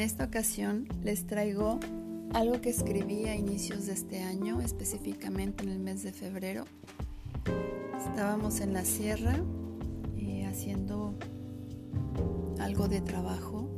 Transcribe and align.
esta 0.00 0.24
ocasión 0.24 0.88
les 1.02 1.26
traigo 1.26 1.78
algo 2.34 2.60
que 2.60 2.70
escribí 2.70 3.24
a 3.24 3.34
inicios 3.34 3.86
de 3.86 3.92
este 3.92 4.22
año, 4.22 4.60
específicamente 4.60 5.64
en 5.64 5.70
el 5.70 5.78
mes 5.78 6.02
de 6.02 6.12
febrero. 6.12 6.64
Estábamos 7.98 8.60
en 8.60 8.72
la 8.72 8.84
sierra 8.84 9.40
eh, 10.16 10.46
haciendo 10.46 11.14
algo 12.58 12.88
de 12.88 13.00
trabajo, 13.00 13.68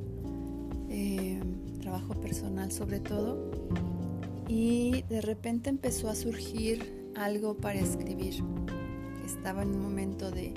eh, 0.89 1.41
trabajo 1.81 2.15
personal 2.15 2.73
sobre 2.73 3.01
todo, 3.01 3.51
y 4.49 5.03
de 5.03 5.21
repente 5.21 5.71
empezó 5.71 6.09
a 6.09 6.15
surgir 6.15 7.11
algo 7.15 7.57
para 7.57 7.79
escribir. 7.79 8.43
Estaba 9.25 9.63
en 9.63 9.71
un 9.71 9.83
momento 9.83 10.31
de, 10.31 10.55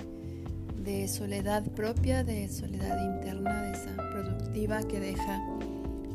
de 0.83 1.07
soledad 1.07 1.63
propia, 1.71 2.23
de 2.23 2.47
soledad 2.49 2.97
interna, 3.15 3.63
de 3.63 3.71
esa 3.71 3.95
productiva 4.11 4.81
que 4.83 4.99
deja 4.99 5.41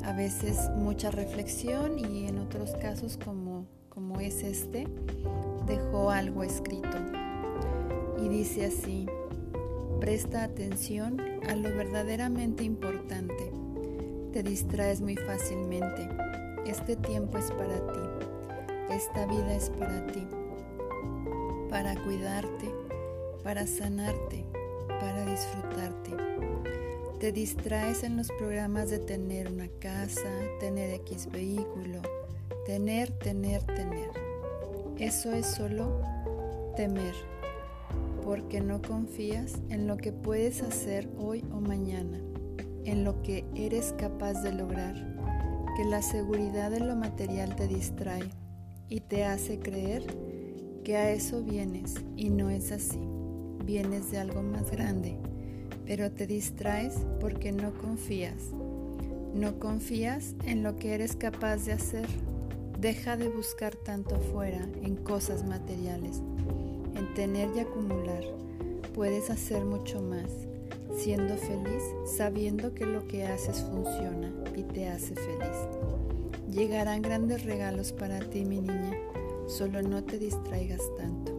a 0.04 0.12
veces 0.12 0.70
mucha 0.76 1.10
reflexión 1.10 1.98
y 1.98 2.26
en 2.26 2.38
otros 2.38 2.72
casos 2.76 3.18
como, 3.22 3.66
como 3.88 4.20
es 4.20 4.42
este, 4.42 4.86
dejó 5.66 6.10
algo 6.10 6.42
escrito. 6.42 6.98
Y 8.22 8.28
dice 8.28 8.66
así, 8.66 9.06
presta 10.00 10.44
atención 10.44 11.20
a 11.48 11.54
lo 11.54 11.74
verdaderamente 11.74 12.64
importante. 12.64 13.52
Te 14.32 14.42
distraes 14.42 15.00
muy 15.00 15.16
fácilmente. 15.16 16.08
Este 16.66 16.96
tiempo 16.96 17.38
es 17.38 17.50
para 17.52 17.76
ti. 17.92 18.00
Esta 18.90 19.26
vida 19.26 19.54
es 19.54 19.70
para 19.70 20.06
ti. 20.06 20.26
Para 21.70 21.94
cuidarte, 22.04 22.70
para 23.42 23.66
sanarte, 23.66 24.44
para 25.00 25.24
disfrutarte. 25.24 26.12
Te 27.20 27.32
distraes 27.32 28.02
en 28.02 28.16
los 28.16 28.28
programas 28.32 28.90
de 28.90 28.98
tener 28.98 29.50
una 29.50 29.68
casa, 29.80 30.30
tener 30.60 30.90
X 30.90 31.30
vehículo, 31.30 32.02
tener, 32.66 33.10
tener, 33.10 33.62
tener. 33.62 34.10
Eso 34.98 35.32
es 35.32 35.46
solo 35.46 36.00
temer, 36.76 37.14
porque 38.22 38.60
no 38.60 38.82
confías 38.82 39.54
en 39.70 39.86
lo 39.86 39.96
que 39.96 40.12
puedes 40.12 40.62
hacer 40.62 41.08
hoy 41.18 41.42
o 41.52 41.60
mañana, 41.60 42.18
en 42.84 43.04
lo 43.04 43.22
que 43.22 43.44
eres 43.54 43.94
capaz 43.96 44.42
de 44.42 44.52
lograr, 44.52 44.94
que 45.76 45.84
la 45.84 46.02
seguridad 46.02 46.70
de 46.70 46.80
lo 46.80 46.96
material 46.96 47.56
te 47.56 47.66
distrae 47.66 48.28
y 48.88 49.00
te 49.00 49.24
hace 49.24 49.58
creer 49.58 50.04
que 50.84 50.96
a 50.96 51.10
eso 51.10 51.42
vienes 51.42 51.94
y 52.16 52.30
no 52.30 52.50
es 52.50 52.72
así 52.72 53.00
vienes 53.66 54.12
de 54.12 54.18
algo 54.18 54.42
más 54.42 54.70
grande, 54.70 55.16
pero 55.84 56.10
te 56.12 56.26
distraes 56.26 56.94
porque 57.20 57.52
no 57.52 57.74
confías. 57.74 58.52
No 59.34 59.58
confías 59.58 60.34
en 60.46 60.62
lo 60.62 60.76
que 60.76 60.94
eres 60.94 61.16
capaz 61.16 61.66
de 61.66 61.72
hacer. 61.72 62.06
Deja 62.80 63.16
de 63.16 63.28
buscar 63.28 63.74
tanto 63.74 64.18
fuera 64.20 64.66
en 64.82 64.96
cosas 64.96 65.44
materiales, 65.44 66.22
en 66.94 67.12
tener 67.14 67.50
y 67.54 67.60
acumular. 67.60 68.22
Puedes 68.94 69.28
hacer 69.28 69.64
mucho 69.64 70.00
más, 70.00 70.30
siendo 70.96 71.36
feliz, 71.36 71.82
sabiendo 72.16 72.72
que 72.72 72.86
lo 72.86 73.06
que 73.08 73.26
haces 73.26 73.62
funciona 73.62 74.32
y 74.54 74.62
te 74.62 74.88
hace 74.88 75.14
feliz. 75.14 75.56
Llegarán 76.50 77.02
grandes 77.02 77.44
regalos 77.44 77.92
para 77.92 78.20
ti, 78.20 78.44
mi 78.44 78.60
niña, 78.60 78.96
solo 79.48 79.82
no 79.82 80.04
te 80.04 80.18
distraigas 80.18 80.82
tanto. 80.96 81.36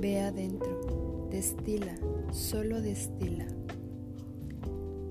Ve 0.00 0.20
adentro 0.20 0.73
destila, 1.34 1.96
solo 2.30 2.80
destila. 2.80 3.46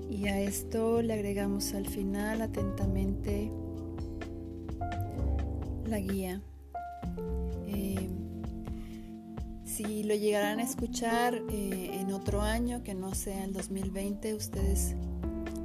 Y 0.08 0.28
a 0.28 0.40
esto 0.40 1.02
le 1.02 1.12
agregamos 1.12 1.74
al 1.74 1.86
final 1.86 2.40
atentamente 2.40 3.50
la 5.86 5.98
guía. 5.98 6.40
Eh, 7.66 8.08
si 9.66 10.02
lo 10.04 10.14
llegarán 10.14 10.60
a 10.60 10.62
escuchar 10.62 11.42
eh, 11.50 11.90
en 12.00 12.10
otro 12.12 12.40
año, 12.40 12.82
que 12.82 12.94
no 12.94 13.14
sea 13.14 13.44
el 13.44 13.52
2020, 13.52 14.34
ustedes 14.34 14.94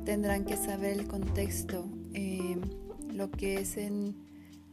tendrán 0.03 0.43
que 0.43 0.57
saber 0.57 0.99
el 0.99 1.07
contexto. 1.07 1.85
Eh, 2.13 2.57
lo 3.13 3.31
que 3.31 3.61
es 3.61 3.77
en 3.77 4.17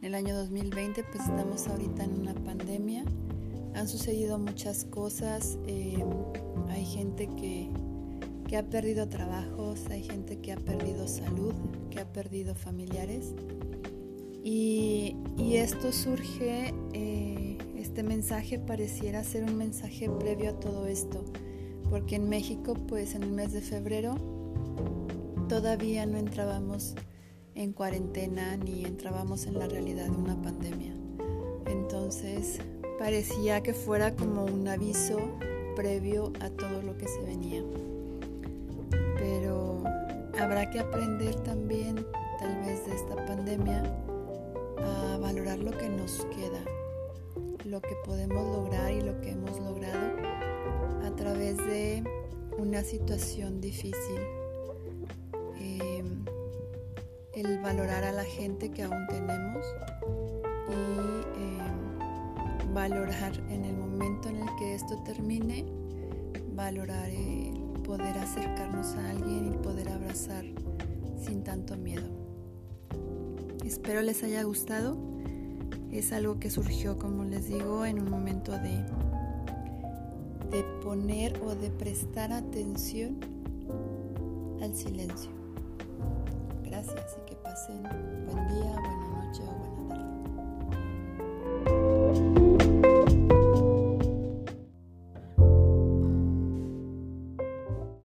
el 0.01 0.15
año 0.15 0.35
2020, 0.35 1.03
pues 1.03 1.23
estamos 1.23 1.65
ahorita 1.69 2.03
en 2.03 2.19
una 2.19 2.33
pandemia 2.33 3.05
han 3.77 3.87
sucedido 3.87 4.39
muchas 4.39 4.85
cosas, 4.85 5.59
eh, 5.67 6.03
hay 6.69 6.83
gente 6.83 7.29
que, 7.37 7.69
ha 8.57 8.63
perdido 8.63 9.07
trabajos, 9.07 9.85
hay 9.91 10.03
gente 10.03 10.39
que 10.39 10.51
ha 10.51 10.55
perdido 10.55 11.07
salud, 11.07 11.53
que 11.91 11.99
ha 11.99 12.11
perdido 12.11 12.55
familiares. 12.55 13.33
Y, 14.43 15.15
esto 15.37 15.91
surge, 15.91 16.73
eh, 16.93 17.57
este 17.77 18.03
mensaje 18.03 18.57
pareciera 18.57 19.23
ser 19.23 19.43
un 19.43 19.57
mensaje 19.57 20.09
previo 20.09 20.51
a 20.51 20.59
todo 20.59 20.87
esto, 20.87 21.23
porque 21.89 22.15
en 22.15 22.29
México, 22.29 22.73
pues 22.87 23.13
en 23.13 23.23
el 23.23 23.31
mes 23.31 23.53
de 23.53 23.61
febrero, 23.61 24.15
todavía 25.49 26.05
no 26.05 26.17
entrábamos 26.17 26.95
en 27.53 27.73
cuarentena 27.73 28.57
ni 28.57 28.85
entrábamos 28.85 29.45
en 29.45 29.59
la 29.59 29.67
realidad 29.67 30.05
de 30.05 30.17
una 30.17 30.41
pandemia. 30.41 30.93
Entonces, 31.65 32.59
parecía 32.97 33.61
que 33.61 33.73
fuera 33.73 34.15
como 34.15 34.45
un 34.45 34.67
aviso 34.67 35.17
previo 35.75 36.33
a 36.41 36.49
todo 36.49 36.81
lo 36.81 36.97
que 36.97 37.07
se 37.07 37.21
venía. 37.21 37.63
Pero 39.17 39.83
habrá 40.39 40.69
que 40.69 40.79
aprender 40.79 41.35
también, 41.41 42.05
tal 42.39 42.55
vez 42.65 42.85
de 42.85 42.95
esta 42.95 43.15
pandemia, 43.25 43.83
a 44.79 45.17
valorar 45.17 45.59
lo 45.59 45.71
que 45.71 45.89
nos 45.89 46.25
queda, 46.25 46.61
lo 47.65 47.81
que 47.81 47.95
podemos 48.05 48.43
lograr 48.57 48.91
y 48.91 49.01
lo 49.01 49.19
que 49.21 49.31
hemos 49.31 49.59
logrado 49.59 50.17
a 51.05 51.15
través 51.15 51.57
de 51.57 52.03
una 52.57 52.83
situación 52.83 53.61
difícil. 53.61 54.19
Em, 55.59 56.25
el 57.33 57.59
valorar 57.59 58.03
a 58.03 58.11
la 58.11 58.23
gente 58.23 58.71
que 58.71 58.83
aún 58.83 59.05
tenemos 59.07 59.65
em, 60.07 60.16
valorar 62.77 63.33
en 63.49 63.65
el 63.65 63.75
momento 63.75 64.29
en 64.29 64.35
el 64.35 64.55
que 64.59 64.75
esto 64.75 64.99
termine, 65.03 65.65
valorar 66.53 67.09
el 67.09 67.59
poder 67.83 68.15
acercarnos 68.19 68.93
a 68.93 69.09
alguien 69.09 69.51
y 69.51 69.57
poder 69.57 69.89
abrazar 69.89 70.45
sin 71.19 71.43
tanto 71.43 71.75
miedo. 71.75 72.07
Espero 73.65 74.03
les 74.03 74.23
haya 74.23 74.43
gustado. 74.43 74.95
Es 75.91 76.13
algo 76.13 76.39
que 76.39 76.51
surgió, 76.51 76.99
como 76.99 77.23
les 77.23 77.47
digo, 77.47 77.83
en 77.83 77.99
un 77.99 78.11
momento 78.11 78.51
de, 78.51 78.85
de 80.51 80.63
poner 80.83 81.41
o 81.41 81.55
de 81.55 81.71
prestar 81.71 82.31
atención 82.31 83.17
al 84.61 84.75
silencio. 84.75 85.31
Gracias 86.63 87.17
y 87.23 87.25
que 87.27 87.35
pasen 87.37 87.81
buen 87.81 88.47
día, 88.49 88.71
buena 88.71 89.25
noche 89.25 89.41
o 89.41 89.96